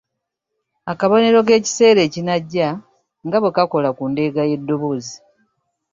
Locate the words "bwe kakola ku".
3.39-4.03